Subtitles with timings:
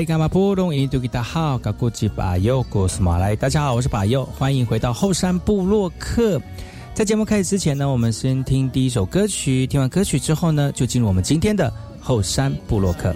[0.00, 1.72] 大家好，大
[3.50, 6.40] 家好，我是巴佑，欢迎回到后山部落客。
[6.94, 9.66] 在节目开始之前呢，我们先听第一首歌曲。
[9.66, 13.14] 听完歌曲之后呢，就进入我们今天的后山部落客。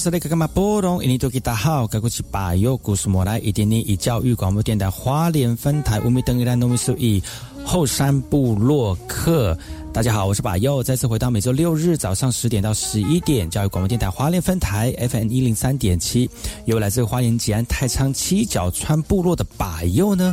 [0.00, 1.04] 是那个干嘛波动？
[1.04, 7.22] 印尼多吉大好，该过去把右故事莫来一点点以教育广播电台花莲分台五米等于兰农米数一
[7.66, 9.54] 后山部落客。
[9.92, 16.30] 大家好，我是把右，再次回到每周六日早上十点到十一点教育广播电台花莲分台 FM 一零三点七，
[16.64, 20.32] 由来自花莲吉安太仓七角川部落的把右呢。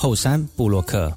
[0.00, 1.12] 后山布洛克。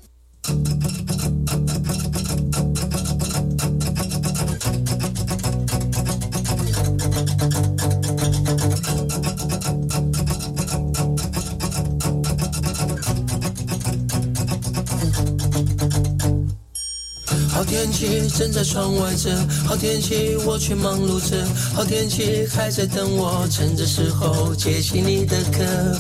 [17.53, 19.29] 好天气正在窗外着，
[19.67, 21.45] 好天气我却忙碌着，
[21.75, 25.95] 好天气还在等我，趁着时候接起你的歌。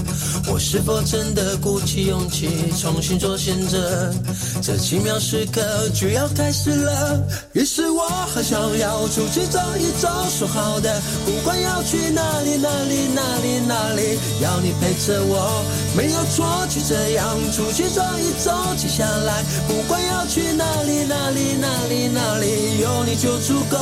[0.47, 2.49] 我是否真的鼓起勇气
[2.79, 4.13] 重新做选择？
[4.61, 5.61] 这奇妙时刻
[5.93, 7.19] 就要开始了，
[7.53, 15.63] 于是我很想要出去走一走，说好的，不管要去哪里哪里哪里哪里，要你陪着我，
[15.95, 21.41] 没有错，就这样出去走一走，接下来不管要去哪里哪里。
[21.61, 23.77] 哪里哪里有你就足够。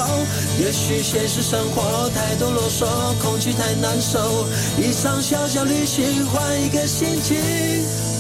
[0.60, 2.86] 也许现实生活太多啰嗦，
[3.22, 4.46] 空气太难受。
[4.78, 7.38] 一场小小旅行换换一个心情，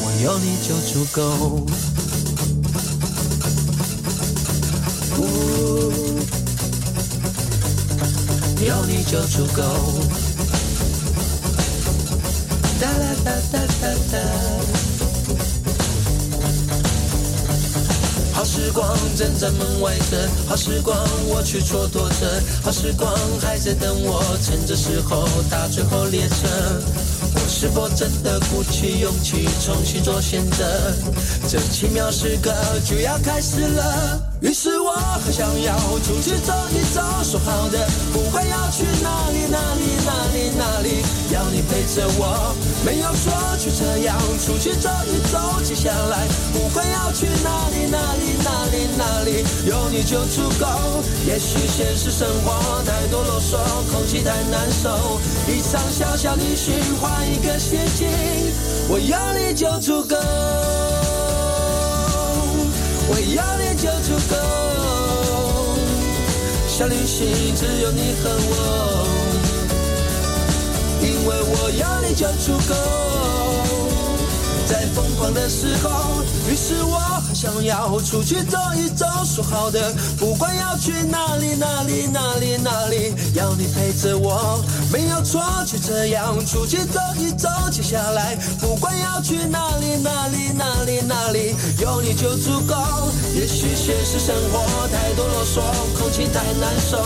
[0.04, 1.66] 我有你就足够。
[8.64, 9.64] 有你就足够。
[12.80, 14.20] 哒啦哒哒哒哒。
[18.32, 20.96] 好时光正在门外等，好时光
[21.30, 23.12] 我却蹉跎着，好时光
[23.42, 26.80] 还在等我，趁着时候搭最后列车。
[27.60, 30.96] 是否真的鼓起勇气重新做选择？
[31.46, 32.54] 这奇妙时刻
[32.86, 34.18] 就要开始了。
[34.40, 40.99] 于是我很想要出去走一走，说好的不管要去哪里哪里哪里哪里，
[41.40, 42.54] 要你陪着我，
[42.84, 45.40] 没有说，就这样出去走一走。
[45.64, 50.68] 接下来不管要去哪里哪里哪里哪里，有你就足够。
[51.26, 53.56] 也许现实生活太多啰嗦，
[53.90, 58.10] 空气太难受，一场小小旅行换一个心情，
[58.90, 60.18] 我有你就足够。
[63.12, 64.36] 我要你就足够，
[66.68, 69.19] 小旅行只有你和我，
[71.20, 72.74] 因为我要你就足够。
[74.66, 79.06] 在疯狂的时候，于是我很想要出去走一走。
[79.26, 84.64] 说好的，不管要去哪里哪里哪里哪里，要你陪着我，
[84.94, 87.50] 没有错，就这样出去走一走。
[87.72, 92.76] 接下来，不管要去哪里哪里哪里哪里，有你就足够。
[93.34, 95.62] 也许现实生活太多啰嗦，
[95.98, 96.98] 空气太难受，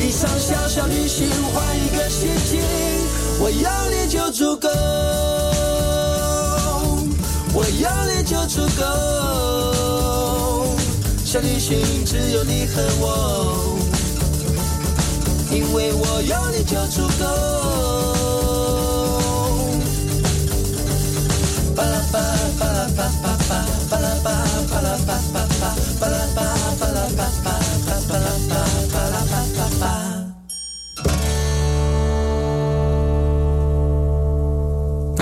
[0.00, 2.60] 一场小小旅行换一个心情，
[3.40, 4.68] 我要你就足够。
[7.54, 8.82] 我要你就足够，
[11.22, 13.78] 小旅行只有你和我，
[15.50, 18.11] 因为我有你就足够。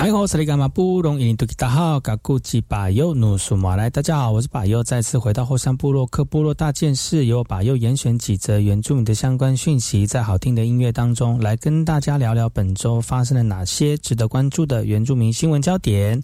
[0.03, 1.31] 你好，这里干嘛不容易？
[1.35, 16.19] 大家好，嘎古吉巴尤努苏马来，大家好，我是巴尤，再次回到后山部落克部落大件事，由巴尤严选几则原住民的相关讯息，在好听的音乐当中，来跟大家聊聊本周发生了哪些值得关注的原住民新闻焦点。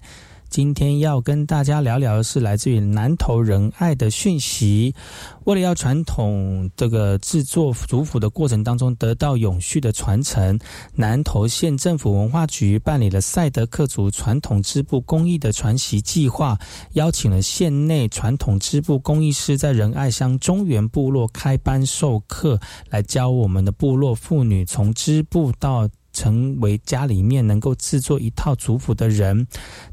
[0.49, 4.93] 今天要跟大家聊聊的是来自于南投仁爱的讯息。
[5.43, 10.59] 为了要传统这个制作族服的过程当中得到永续的传承，
[10.95, 16.57] 南投县政府文化局办理了赛德克族传统织布工艺的传习计划，
[16.93, 25.87] 邀请了县内传统织布工艺师在仁爱乡中原部落开班授课，来教我们的部落妇女从织布到。
[26.17, 29.45] 成为家里面能够制作一套族谱的人，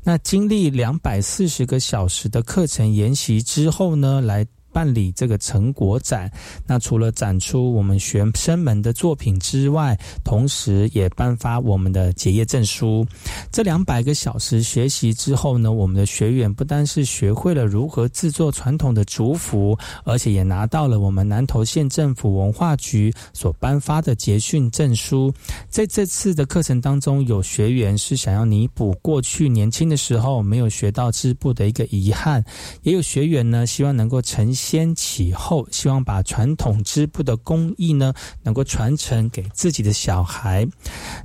[0.02, 4.46] 那经历两百四十个小时的课程研习之后呢，来。
[4.74, 6.28] 办理这个成果展，
[6.66, 13.06] 那除了展出我们学生们的作品之外，同时也颁发我们的结业证书。
[13.52, 25.32] 这两百个小时学习之后呢，我们的学员不单是学会了如何制作传统的竹服，而且也拿到了我们南投县政府文化局所颁发的结训证书。
[25.68, 32.44] 在这次的课程当中，有学员是想要弥补过去年轻的时候没有学到织布的一个遗憾，
[32.82, 34.63] 也有学员呢希望能够呈现。
[34.64, 40.66] 先启后，希望把传统织布的工艺呢，能够传承给自己的小孩。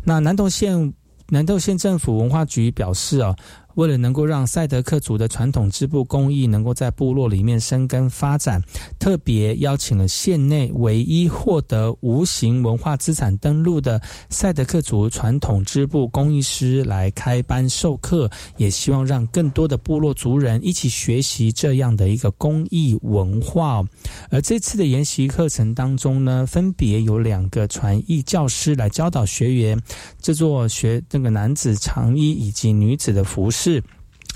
[0.04, 0.94] 那南投县
[1.30, 3.34] 南投县政府文化局表示啊。
[3.80, 8.62] 为了能够让赛德克族的传统织布工艺能够在部落里面生根发展，
[9.00, 23.82] 特别邀请了县内唯一获得无形文化资产登录的赛德克族传统织布工艺师来开班授课，也希望让更多的部落族人一起学习这样的一个工艺文化。
[24.30, 29.82] 而这次的研习课程当中呢，分别有两个传艺教师来教导学员
[30.22, 33.69] 制作学那个男子长衣以及女子的服饰。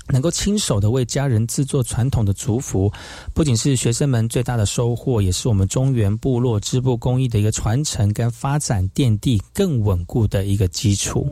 [0.08, 2.92] 能够亲手的为家人制作传统的族服，
[3.32, 11.26] 不仅是学生们最大的收获，也是我们中原部落织布工艺的一个传承跟发展奠定更稳固的一个基础。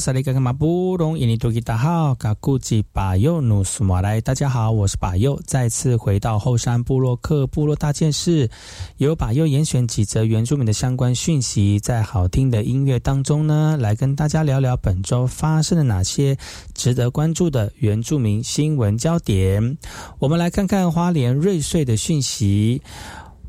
[0.00, 8.48] 萨利格格马布隆伊尼多吉达好，嘎古吉巴尤努苏马来，大家好，我是巴尤，再次回到后山部落克部落大件事，
[8.96, 16.34] 由巴尤严选几则原住民的相关讯息，在好听的音乐当中呢，来跟大家聊聊本周发生了哪些
[16.74, 19.76] 值得关注的原住民新闻焦点。
[20.18, 22.80] 我们来看看花莲瑞穗的讯息。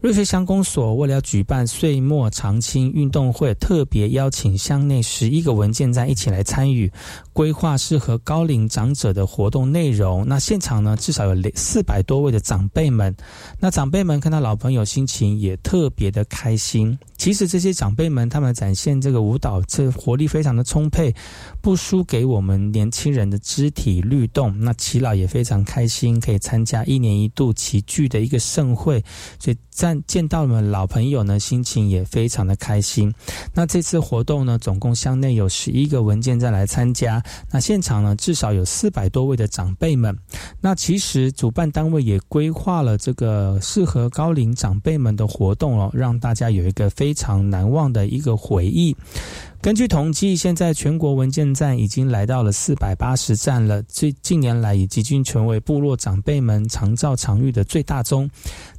[0.02, 6.92] 瑞穗乡公所为了要举办岁末长青运动会，特别邀请乡内十一个文件站一起来参与，
[7.34, 10.28] 规划适合高龄长者的活动内容。
[10.28, 13.16] 那现场呢，至少有四百多位的长辈们，
[13.60, 16.98] 那长辈们看到老朋友，心情也特别的开心。
[17.16, 21.14] 其实这些长辈们他们展现这个舞蹈，这活力非常的充沛，
[21.62, 24.60] 不输给我们年轻人的肢体律动。
[24.60, 29.00] 那齐老也非常开心，可以参加一年一度齐聚的一个盛会，
[29.38, 33.14] 所以在见到了老朋友呢，心情也非常的开心。
[33.54, 40.16] 那这次活动呢，总共乡内有十一个文件在来参加，那现场呢至少有四百多位的长辈们。
[40.60, 48.96] 那其实主办单位也规划了这个适合高龄长辈们的活动哦，让大家有一个非常难忘的一个回忆。
[49.62, 53.80] 根据统计，现在全国文件站已经来到了四百八十站了。
[53.84, 58.28] 最近年来，已经成为部落长辈们常照常遇的最大宗。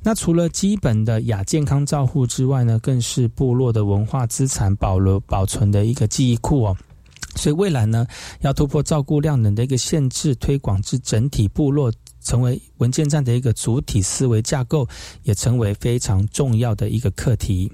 [0.03, 6.77] 那除了基本的亚健康照护之外呢，更是部落的文化资产保留保存的一个记忆库哦。
[7.37, 8.05] 所以未来呢，
[8.41, 14.89] 要突破照顾量能的一个限制，推广至整体部落，成为文件站的一个主体思维架构，
[15.23, 17.71] 也成为非常重要的一个课题。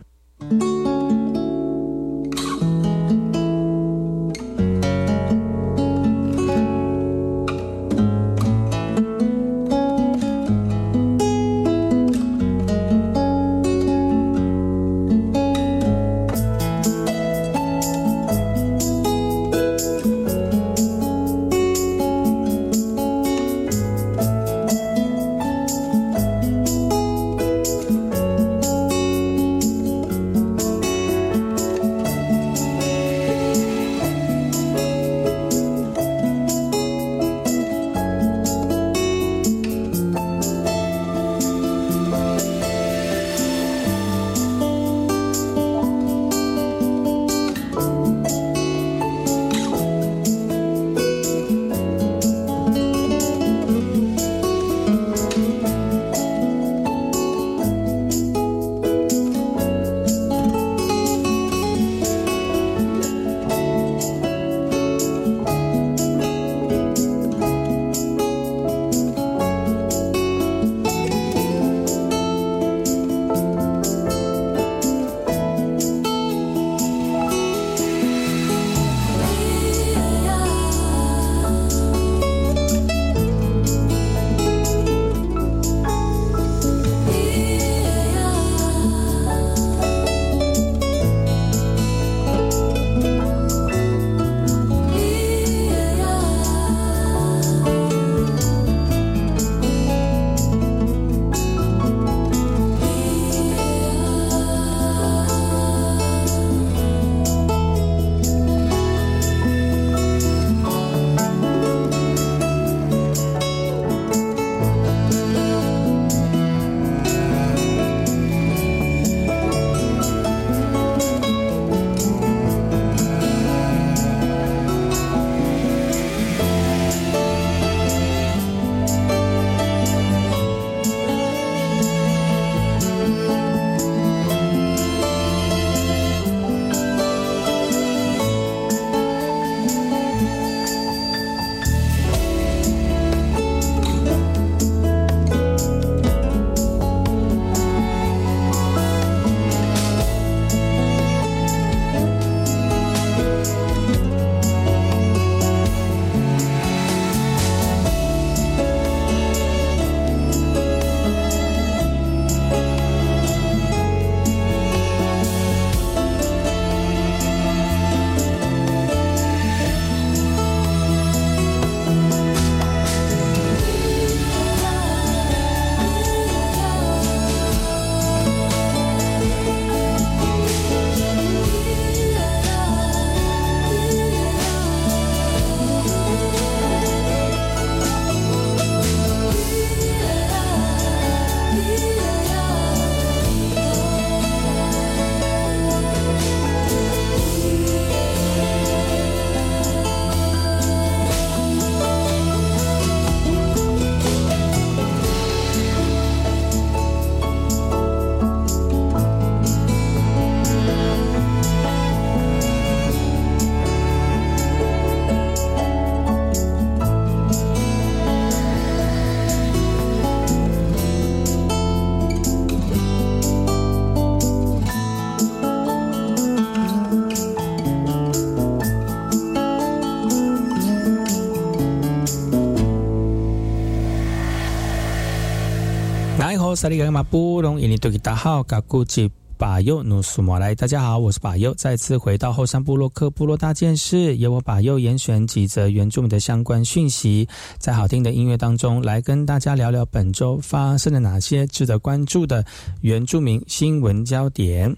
[236.59, 252.44] 萨利格马布隆，印尼多吉达好，噶古吉把右努苏摩来，大家好，我是把右，再次回到后山部落克部落大件事，由我把右严选几则原住民的相关讯息，在好听的音乐当中来跟大家聊聊本周发生了哪些值得关注的
[252.81, 254.77] 原住民新闻焦点。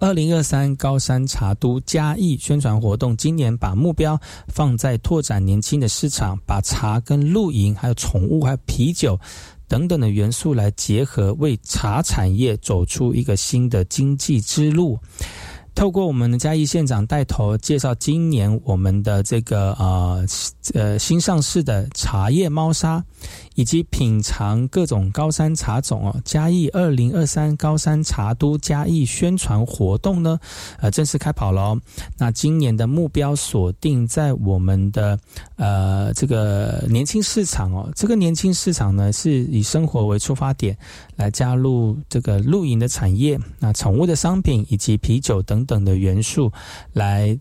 [0.00, 9.16] 二零二三高山茶都嘉义宣传活动，今年把目标放在拓展年轻的市场，把茶跟露营、还有宠物、还有啤酒
[9.70, 14.98] 等等的元素来结合，为茶产业走出一个新的经济之路。
[15.76, 20.26] 透过我们的嘉义县长带头介绍，今年我们的这个呃
[20.74, 23.02] 呃新上市的茶叶猫砂。
[23.60, 30.40] 以及品尝各种高山茶种哦，嘉义二零二三高山茶都嘉义宣传活动呢，
[30.78, 31.78] 呃，正式开跑了。
[32.16, 35.20] 那今年的目标锁定在我们的
[35.56, 40.74] 呃这个年轻市场哦，这个年轻市场呢是以生活为出发点，
[41.16, 46.50] 来加入这个露营的产业，那宠物的商品以及啤酒等等的元素
[46.94, 47.38] 来。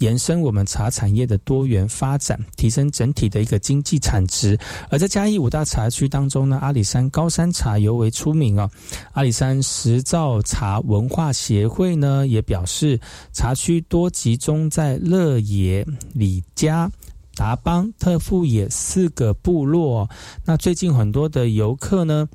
[0.00, 4.58] 延伸我们茶产业的多元发展，提升整体的一个经济产值。
[4.90, 8.68] 而在嘉义五大茶区当中呢，阿里山高山茶尤为出名哦。
[9.12, 12.98] 阿里山石造茶文化协会呢也表示，
[13.32, 16.90] 茶区多集中在乐野、李家、
[17.34, 20.08] 达邦、特富野四个部落。
[20.44, 22.28] 那最近很多的游客呢。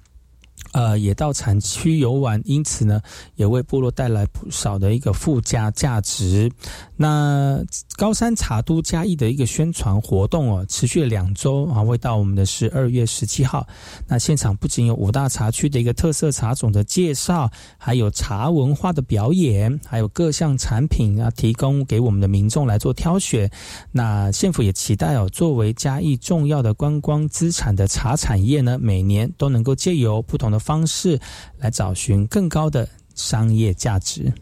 [0.76, 3.02] 呃，也到产区游玩，因此呢，
[3.36, 6.52] 也为部落带来不少的一个附加价值。
[6.98, 7.64] 那
[7.96, 13.66] 高山茶都嘉义的一个宣传活动哦，持续了两周啊，会到我们的是二月十七号。
[14.06, 23.50] 那现场不仅有五大茶区的一个特色茶种的介绍，还有茶文化的表演，还有各项产品啊，提供给我们的民众来做挑选。
[23.94, 30.60] 那县府也期待哦，作为嘉义重要的观光资产的茶产业呢，每年都能够借由不同的。
[30.66, 31.20] 方式
[31.60, 34.34] 来找寻更高的商业价值。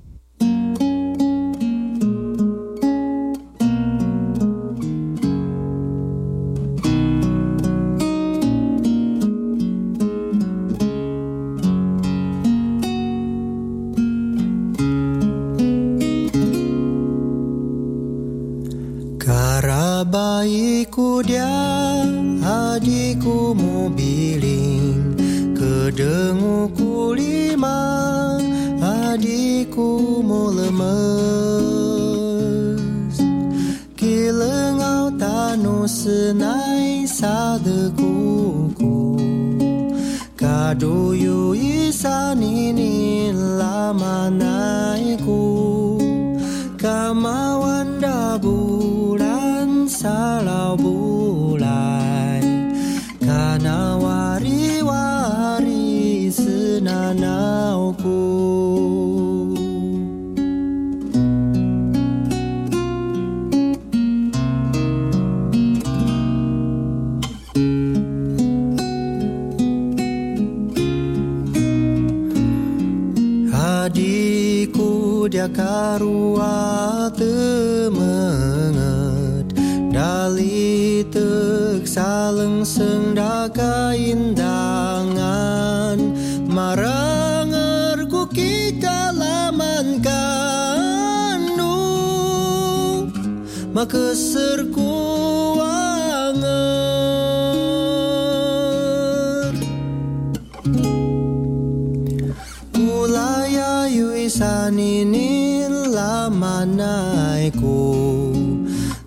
[105.93, 107.81] La lama naiku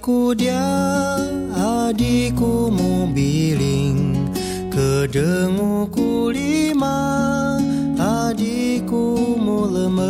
[0.00, 0.64] Ku dia
[1.52, 4.32] adikku mobiling
[4.72, 6.96] Kedenguku lima
[8.00, 10.00] adikku mu lemes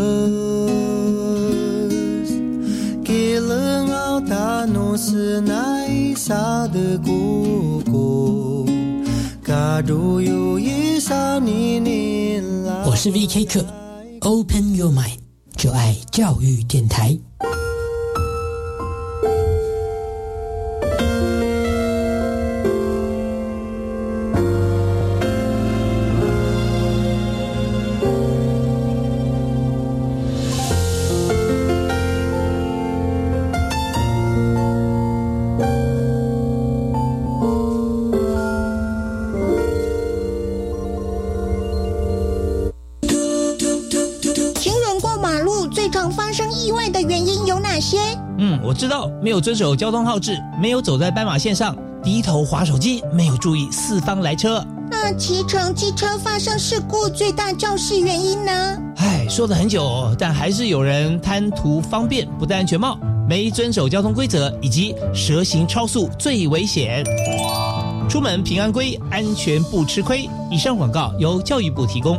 [3.02, 8.08] Kilengau tanu senai sadekuku
[9.42, 12.00] Kaduyu yisanini
[12.86, 13.64] 我是 VK 课
[14.20, 15.18] ，Open Your Mind，
[15.56, 17.18] 就爱教育电台。
[49.22, 54.64] 没有遵守交通号志，没有走在斑马线上，低头划手机，没有注意四方来车。
[54.90, 58.78] 那骑乘机车发生事故最大肇事原因呢？
[58.96, 67.04] 唉，说了很久，但还是有人贪图方便，不戴安全帽，没遵守交通规则，以及蛇行超速最危险。
[68.08, 70.26] 出门平安归，安全不吃亏。
[70.50, 72.18] 以上广告由教育部提供。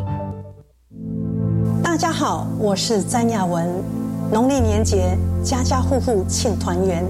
[1.83, 3.83] 大家好，我是詹雅文。
[4.31, 7.05] 农历年节，家家户户庆团圆，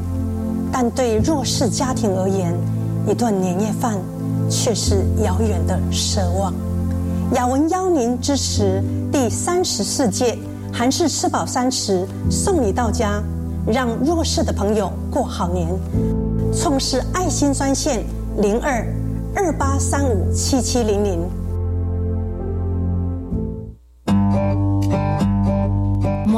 [0.72, 2.54] 但对弱势家庭而言，
[3.08, 3.98] 一顿年夜饭
[4.50, 6.54] 却是遥远的奢望。
[7.34, 10.38] 雅文邀您支持第三十四届
[10.74, 13.22] 韩式吃饱三十送礼到家，
[13.68, 15.68] 让弱势的朋友过好年。
[16.54, 18.04] 创世爱心专线。
[18.38, 18.88] 零二
[19.36, 21.20] 二八三五七七零零，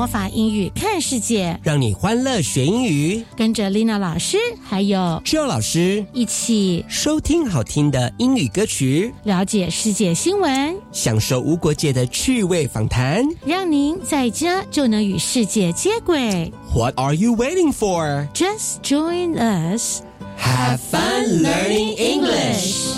[0.04, 3.24] 魔法英语看世界，让你欢乐学英语。
[3.38, 16.52] 跟着 Lina 老师还有 Joe 老师一起收听好听的英语歌曲，了解世界新闻，享受无国界的趣味访谈，让您在家就能与世界接轨。
[16.76, 18.28] What are you waiting for?
[18.34, 20.02] Just join us.
[20.38, 22.98] Have fun learning English.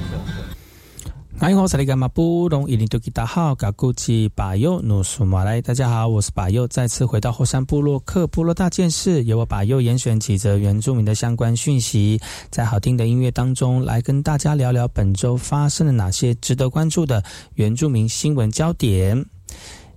[1.41, 17.23] 欢迎萨利伽马布隆伊林多吉达号噶古吉巴右努苏马来，大家好，我是巴佑，再次回到后山部落克部落大件事，由我巴佑严选几则原住民的相关讯息，在好听的音乐当中来跟大家聊聊本周发生了哪些值得关注的
[17.55, 19.25] 原住民新闻焦点。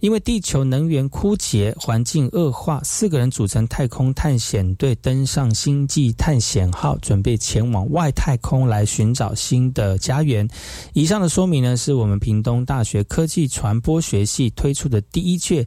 [0.05, 10.47] 因为地球能源枯竭、环境恶化，四个人组成太空探险队登上星际探险号，准备前往外太空来寻找新的家园。
[10.93, 15.67] 以上的说明呢，是我们屏东大学科技传播学系推出的第一届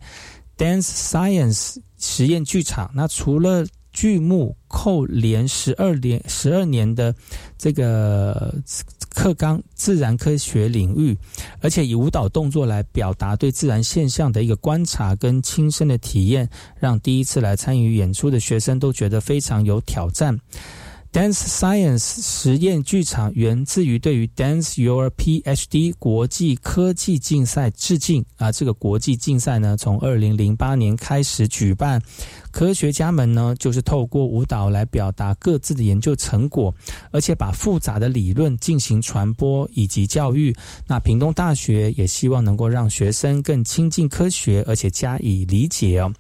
[0.56, 2.92] Dance Science 实验剧场。
[2.94, 7.16] 那除了剧目扣连十二年、十二年的
[7.58, 8.54] 这个。
[9.18, 11.18] 课纲自然科学领域，
[11.60, 16.48] 而且以舞蹈动作来表达对自然现象的一个观察跟亲身的体验，
[16.80, 20.40] 让第一次来参与演出的学生都觉得非常有挑战。
[21.18, 28.52] Dance Science 实验剧场源自于对于 Dance Your PhD 国际科技竞赛致敬啊！
[28.52, 32.00] 这个国际竞赛呢，从二零零八年开始举办，
[32.52, 36.72] 科学家们呢就是透过舞蹈来表达各自的研究成果，
[37.10, 40.56] 而且把复杂的理论进行传播以及教育。
[40.86, 46.14] 那屏东大学也希望能够让学生更亲近科学，而且加以理解哦。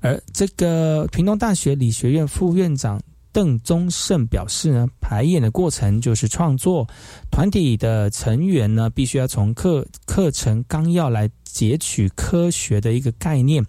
[0.00, 2.98] 而这个屏东大学理学院副院长。
[3.32, 6.86] 邓宗盛表示呢，排演的过程就是创作，
[7.30, 13.64] 团体的成员呢必须要从课课程纲要来截取科学的一个概念，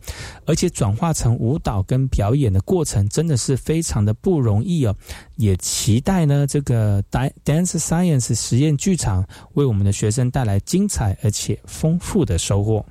[0.45, 4.95] 而且转化成舞蹈跟表演的过程真的是非常的不容易哦。
[5.35, 12.85] 也期待呢这个 Dance Science 实验剧场为我们的学生带来精彩而且丰富的收获。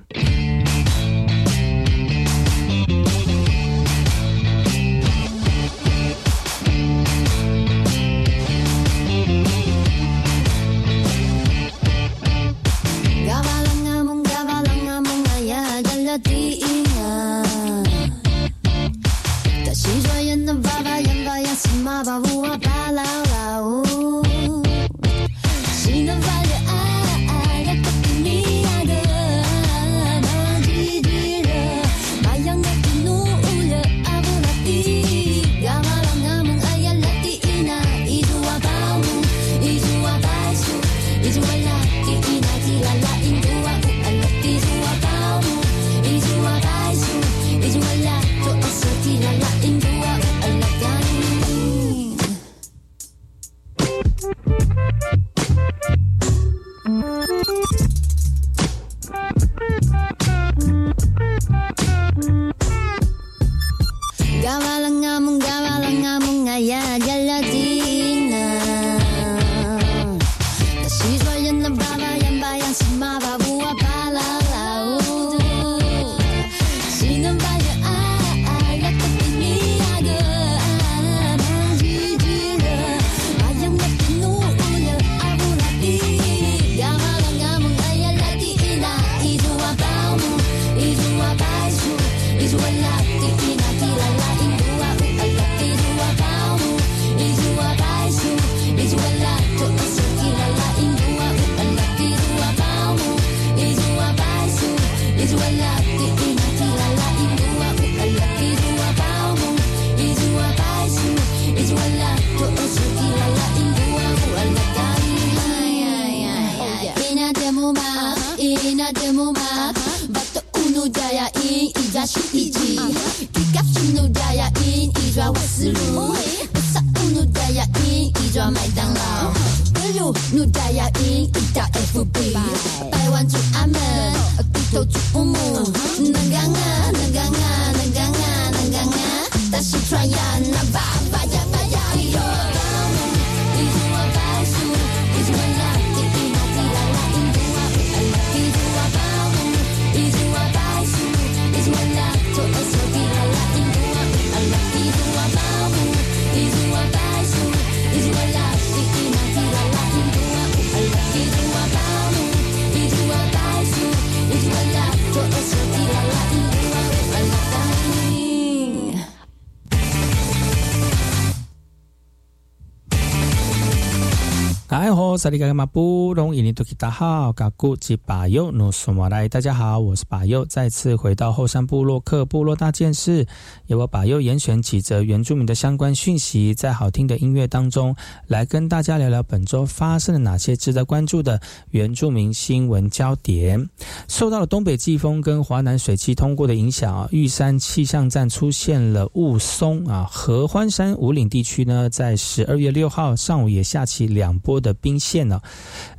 [175.19, 183.27] 萨利嘎嘎马布隆伊尼多吉达好，嘎古吉巴尤努苏马来，大家好，我是巴尤，再次回到后山部落克部落大件事，
[183.65, 187.93] 由我巴尤严选几则原住民的相关讯息，在好听的音乐当中，
[188.27, 193.69] 来跟大家聊聊本周发生了哪些值得关注的原住民新闻焦点。
[194.07, 204.59] 受到了东北季风跟华南水汽通过的影响啊，玉山气象站出现了雾凇啊，合欢山五岭地区呢，在十二月六号上午也下起两波。
[204.59, 205.41] 的冰线呢？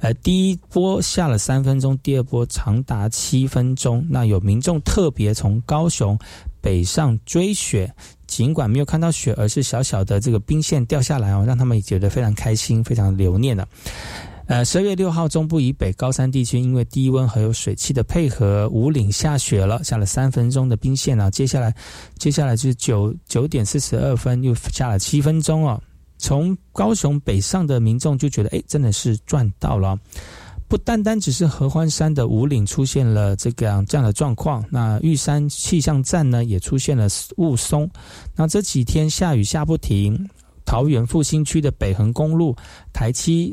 [0.01, 4.07] 呃，第一波下了三分钟，第二波长达七分钟。
[4.09, 6.17] 那有民众特别从高雄
[6.61, 7.93] 北上追雪，
[8.27, 13.67] 尽管没有看到雪，而是小小的这个冰线掉下来哦，让他们也觉得非常开心，非常留念的。
[14.47, 21.31] 呃，十二月六号，中部以北高山地区因为低温还有水汽的配合，五岭下雪了，下了三分钟的冰线啊。
[21.31, 21.73] 接下来，
[22.19, 25.81] 接下来就是九九点四十二分又下了七分钟哦。
[26.21, 29.99] 从高雄北上的民众就觉得，哎，真的是赚到了。
[30.69, 37.89] 不单单只是合欢山的五岭出现了这个这样的状况，那玉山气象站呢也出现了雾凇。
[38.37, 40.29] 那这几天下雨下不停，
[40.65, 42.55] 桃园复兴区的北横公路
[42.93, 43.53] 台七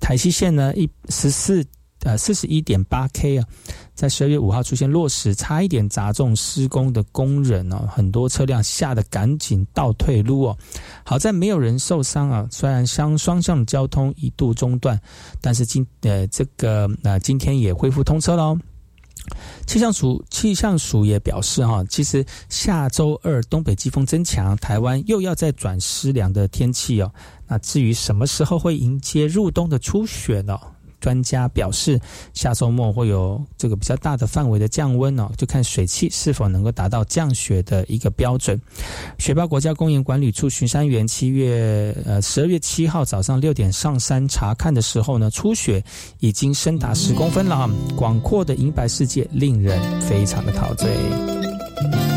[0.00, 1.62] 台七线呢一十四。
[2.00, 3.48] 呃，四十一点八 K 啊，
[3.94, 10.58] 在十二月五号出现落石，差一点砸中施工的工人哦，很多车辆吓得赶紧倒退路哦，
[11.04, 12.46] 好在没有人受伤啊。
[12.50, 15.00] 虽然双双向交通一度中断，
[15.40, 18.58] 但是今呃这个呃今天也恢复通车喽。
[19.66, 27.10] 气象署气象署也表示哈，其实下周二东北季风增强，台湾又要再转湿凉的天气哦。
[27.46, 30.58] 那至于什么时候会迎接入冬的初雪呢？
[31.04, 32.00] 专家表示，
[32.32, 38.58] 下周末会有这个比较大的范围的降温哦，就看水汽是否能够达到降雪的一个标准。
[39.18, 45.84] 雪豹国家公园管理处巡山员七月呃十二月七号早上六点上山查看的时候呢，初雪
[46.20, 47.70] 已经深达十公分了啊！
[47.94, 52.13] 广阔的银白世界令人非常的陶醉。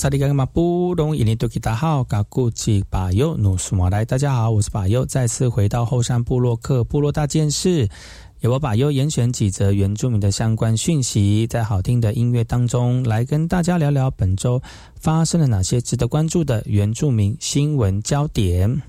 [0.00, 7.86] 萨利格马布隆伊尼多吉达号，嘎古吉巴尤努苏马来，大家好，我是巴尤，再次回到后山部落克部落大件事，
[8.38, 14.62] 由我巴尤严选几则原住民的相关讯息，在好听的音乐当中来跟大家聊聊本周
[14.98, 18.80] 发生了哪些值得关注的原住民新闻焦点。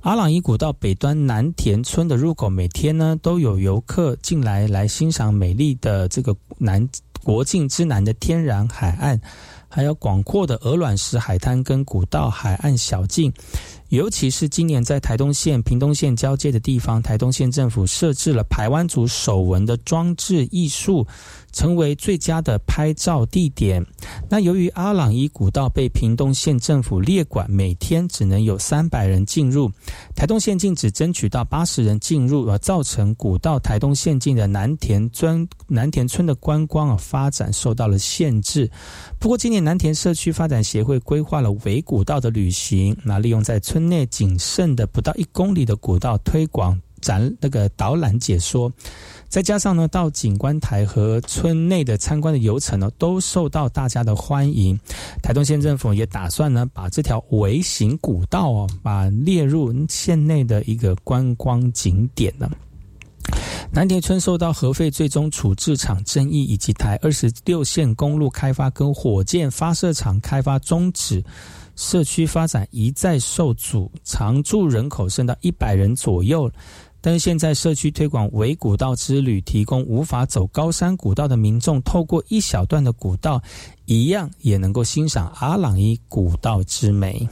[0.00, 6.88] 阿朗伊古道北端南田村的入口，每天呢都有游客进来来欣赏美丽的这个南
[7.22, 9.20] 国境之南的天然海岸。
[9.68, 13.32] 还有广阔的鹅卵石海滩跟古道海岸小径，
[13.90, 21.06] 尤其是今年在台东县、屏东县交界的地方，台东县政府设置了排湾族手纹的装置艺术。
[21.52, 23.84] 成为最佳的拍照地点。
[24.28, 29.70] 那由于阿朗伊古道被屏东县政府列管，每天只能有三百人进入。
[30.14, 38.70] 台东县境只争取到八十人进入，而造成古道台东县境的南田村南田村的观光啊发展受到了限制。
[39.18, 48.70] 不过今年南田社区发展协会规划了围古道的旅行，那利用在村内仅剩的不到一公里的古道推广展那个导览解说。
[49.28, 54.78] 再加上呢，到景观台和村内的参观的游程呢，都受到大家的欢迎。
[55.22, 62.50] 台东县政府也打算呢，把这条微型古道哦，把列入县内的一个观光景点呢。
[63.70, 71.22] 南田村受到核废最终处置厂争议，以及台二十六线公路开发跟火箭发射场开发终止，
[71.76, 76.50] 社区发展一再受阻，常住人口剩到一百人左右。
[77.00, 83.40] 但是现在社区推广伪古道之旅，提供无法走高山古道的民众，透过一小段的古道，
[83.84, 87.28] 一样也能够欣赏阿朗伊古道之美。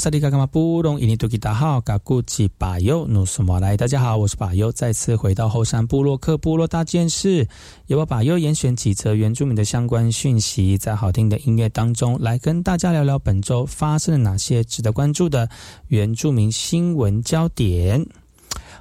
[0.00, 7.46] 萨利卡卡马布隆伊尼多吉达好，嘎古吉巴尤努苏马来，大家好，我是巴尤，再次回到后山部落克部落大件事，
[7.86, 15.46] 由我巴尤严选几则原住民的相关讯息，在好听的音乐当中来跟大家聊聊本周发生了哪些值得关注的
[15.88, 18.02] 原住民新闻焦点。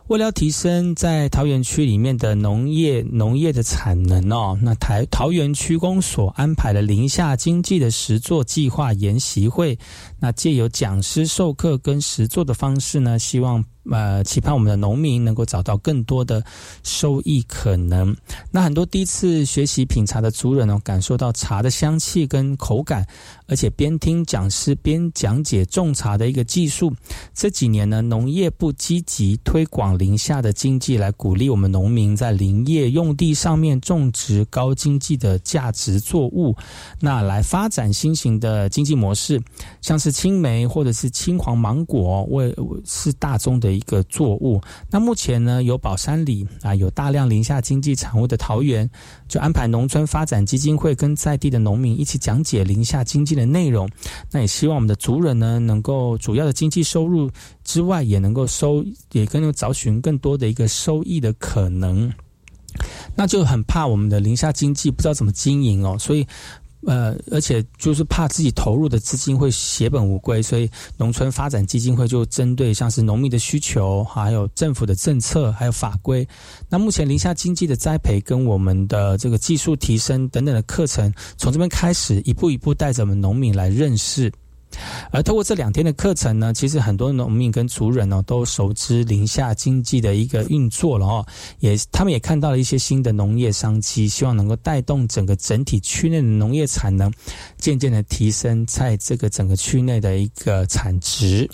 [0.10, 9.78] 为了提升在桃园区里面的农业农业的产能哦，那台桃园区公所安排了林下经济的实作计划研习会，
[10.20, 16.44] 那借由讲师授课跟实作的方式呢，希望呃，期盼我们的农民能够找到更多的
[16.84, 18.16] 收益可能。
[18.52, 23.08] 那很多第一次学习品茶的族人呢，感受到茶的香气跟口感，
[23.48, 26.94] 而且边听讲师边讲解种茶的一个技术。
[27.34, 36.56] 这几年呢，农业部积极推广林下的经济，来鼓励我们农民在林业用地上面种植高经济的价值作物，
[37.00, 39.42] 那来发展新型的经济模式，
[39.82, 42.54] 像是青梅或者是青黄芒果，为
[42.86, 43.69] 是大宗的。
[43.70, 44.60] 的一个作物，
[44.90, 48.90] 那目前呢，有宝山里啊，有大量林下经济产物的桃园，
[49.28, 53.88] 就安排农村发展基金会跟在地的农民一起讲解林下经济的内容。
[54.32, 57.30] 那也希望我们的族人呢，能够主要的经济收入
[57.64, 62.12] 之外，也能够收，也更找寻更多的一个收益的可能。
[63.16, 66.26] 那就很怕我们的林下经济不知道怎么经营哦，所以。
[66.86, 76.28] 呃，而且就是怕自己投入的资金会血本无归，所以农村发展基金会就针对像是农民的需求，还有政府的政策，还有法规。
[76.70, 84.32] 那目前宁夏经济的栽培跟我们的这个技术提升等等的课程，从这边开始一步一步带着我们农民来认识。
[85.12, 91.26] 而透过这两天的课程呢，其实很多农民跟族人呢都熟知林下经济的一个运作了哦，
[91.60, 97.12] 也他们也看到了一些新的农业商机，希望能够带动整个整体区内的农业产能
[97.58, 101.50] 渐渐的提升，在这个整个区内的一个产值。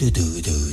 [0.00, 0.67] 啦啦啦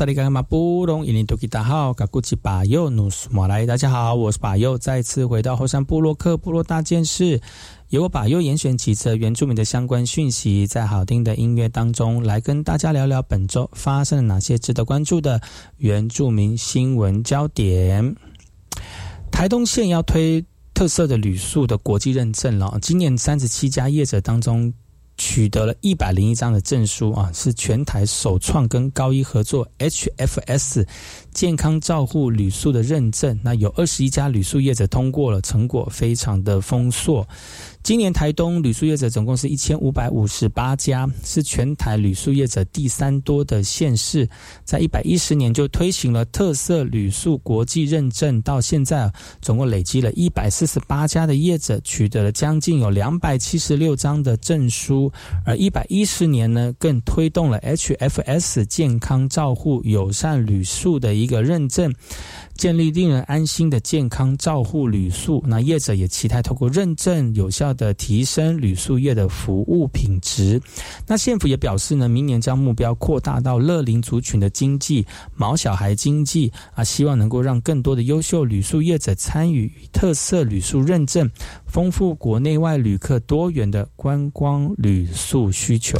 [0.00, 7.38] 萨利干马布隆，印尼多吉达好，嘎古吉巴尤努斯马来，大家好，我是巴尤，再次回到后山部落克部落大件事，
[7.90, 15.38] 由我巴尤严选几则原住民的相关讯息，在好听的音乐当中来跟大家聊聊本周发生了哪些值得关注的
[15.76, 18.16] 原住民新闻焦点。
[19.30, 20.42] 台东县要推
[20.72, 24.72] 特色的旅宿的国际认证了，今年三十七家业者当中。
[25.20, 30.86] 取得了一百零一张的证书啊，是全台首创跟高一合作 HFS
[31.30, 33.38] 健康照护旅宿的认证。
[33.44, 37.28] 那有二十一家旅宿业者通过了，成果非常的丰硕。
[37.82, 44.28] 今年台东旅宿业者总共是一千五百五十八家，是全台旅宿业者第三多的县市。
[44.64, 49.10] 在一百一十年就推行了特色旅宿国际认证，到现在
[49.40, 55.10] 总共累积了一百四十八家的业者取得了将近有两百七十六张的证书。
[55.44, 61.92] 而一百一十年呢，更推动了 HFS 健康照护友善旅宿的一个认证。
[62.60, 70.60] 建立令人安心的健康照护旅宿，那业者也期待透过认证，有效的提升旅宿业的服务品质。
[71.06, 81.30] 那县府也表示呢，明年将目标扩大到乐龄族群的经济、毛小孩经济啊，希望能够让更多的优秀旅宿业者参与特色旅宿认证，
[81.64, 85.96] 丰富国内外旅客多元的观光旅宿需求。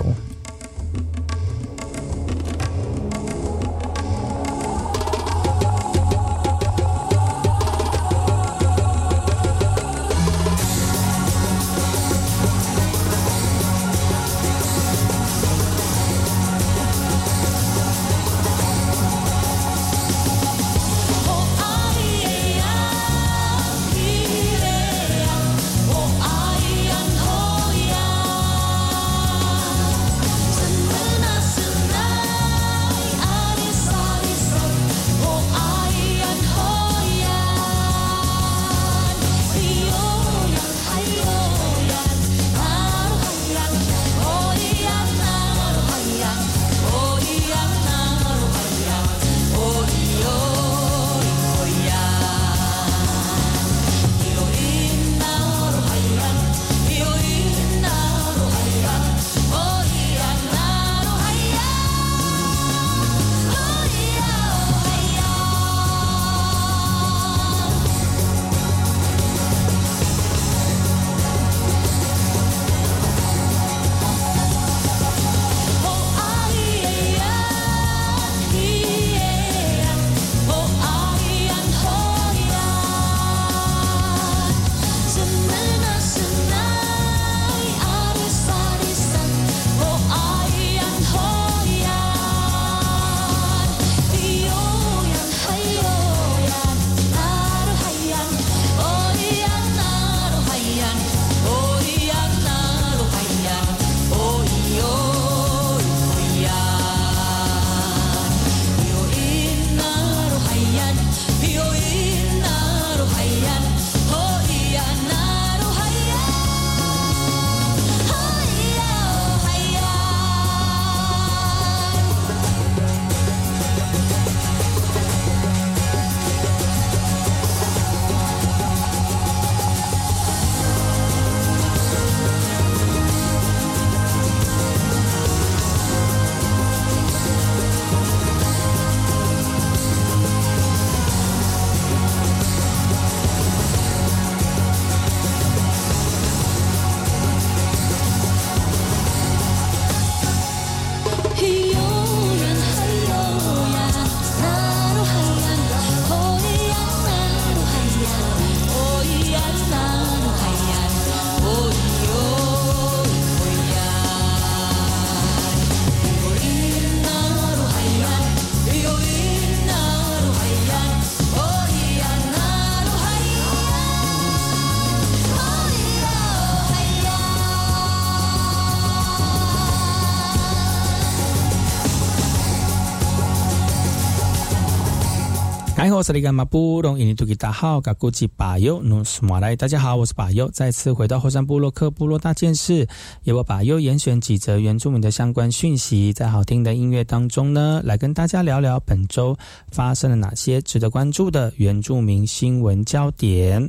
[185.81, 189.57] 哎，我是那个马布隆，印尼土著大号，噶古吉巴尤努斯马来。
[189.57, 192.87] 大家好，我是巴尤，再次回到后山部落克部落大件事，
[193.22, 199.35] 由我巴尤严选几则原住民的相关讯息，在好听的音乐当中呢，来跟大家聊聊本周
[199.72, 203.66] 发生了哪些值得关注的原住民新闻焦点。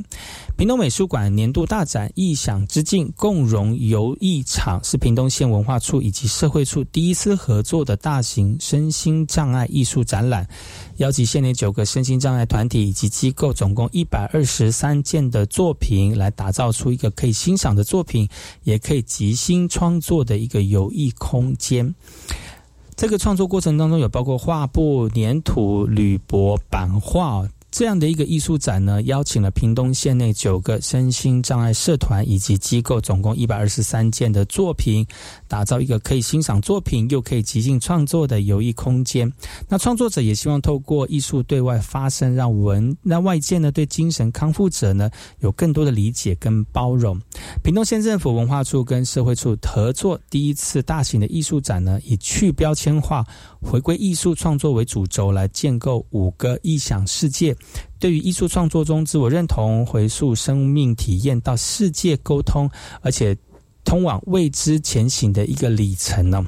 [0.57, 10.45] 屏东美术馆年度大展“异想之境共融游艺场”是屏东县文化处以及社会处第一次合作的大型身心障碍艺术展览，
[11.01, 18.29] 邀集县内九个身心障碍团体以及机构，总共一百二十三件的作品，来打造出一个可以欣赏的作品，
[18.65, 21.95] 也可以即兴创作的一个有益空间。
[22.95, 27.49] 这个创作过程当中，有包括画布、粘土、铝箔、版画。
[27.71, 35.07] 这样的一个艺术展呢，邀请了屏东县内九个身心障碍社团以及机构，总共一百二十三件的作品，
[35.51, 39.29] 打造一个可以欣赏作品又可以即兴创作的游艺空间。
[39.67, 47.19] 那创作者也希望透过艺术对外发声，让文让外界呢对精神康复者呢有更多的理解跟包容。
[47.61, 53.25] 屏东县政府文化处跟社会处合作，第一次大型的艺术展呢，以去标签化、
[53.61, 57.53] 回归艺术创作为主轴，来建构五个异想世界。
[57.99, 62.69] 对于艺术创作中自我认同、回溯生命体验到世界沟通，
[63.01, 63.37] 而且
[63.83, 66.45] 通往未知前行的一个里程呢？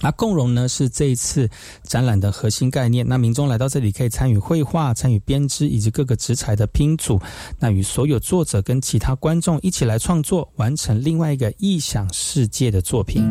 [0.00, 1.48] 那共融呢是这一次
[1.84, 3.06] 展览的核心概念。
[3.06, 7.20] 那民众来到这里可以参与绘画、参与编织以及各个纸材的拼组，
[7.60, 13.22] 那与所有作者跟其他观众一起来创作，完成另外一个异想世界的作品。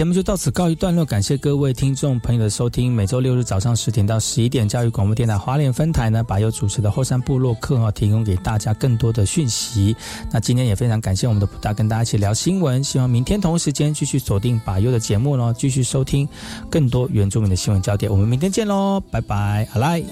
[0.00, 2.90] 节目就到此告一段落，感谢各位听众朋友的收听。
[2.90, 9.94] 每周六日早上十点到十一点，教育广播电台华联分台呢，把由主持的后山部落客哈提供给大家更多的讯息。
[10.32, 16.26] 那今天也非常感谢我们的普大跟大家一起聊新闻，希望明天同一时间继续锁定把优的节目喽，继续收听
[16.70, 18.10] 更多原住民的新闻焦点。
[18.10, 20.02] 我们明天见喽，拜拜，阿来。